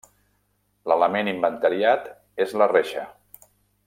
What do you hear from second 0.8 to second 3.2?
L'element inventariat és la reixa.